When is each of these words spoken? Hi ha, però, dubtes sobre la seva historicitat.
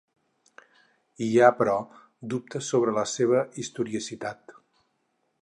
Hi 1.25 1.27
ha, 1.39 1.49
però, 1.59 1.75
dubtes 2.35 2.71
sobre 2.73 2.97
la 2.97 3.05
seva 3.13 3.45
historicitat. 3.65 4.57